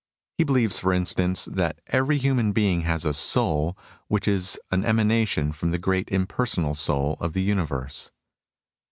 He 0.39 0.43
believes, 0.43 0.79
for 0.79 0.93
instance, 0.93 1.45
that 1.45 1.79
every 1.85 2.17
human 2.17 2.53
being 2.53 2.81
has 2.81 3.05
a 3.05 3.13
soul, 3.13 3.77
which 4.07 4.27
is 4.27 4.57
an 4.71 4.83
emanation 4.83 5.51
from 5.51 5.69
the 5.69 5.77
great 5.77 6.09
impersonal 6.09 6.73
Soul 6.73 7.17
of 7.19 7.33
the 7.33 7.43
universe. 7.43 8.09